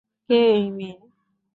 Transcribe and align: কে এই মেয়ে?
কে 0.29 0.39
এই 0.51 0.65
মেয়ে? 0.71 0.95